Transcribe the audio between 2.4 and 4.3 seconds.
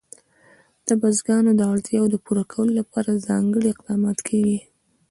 کولو لپاره ځانګړي اقدامات